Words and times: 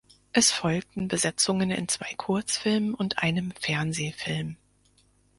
Es 0.33 0.49
folgten 0.51 1.07
Besetzungen 1.07 1.69
in 1.69 1.87
zwei 1.87 2.15
Kurzfilmen 2.15 2.95
und 2.95 3.19
einem 3.19 3.51
Fernsehfilm. 3.61 4.57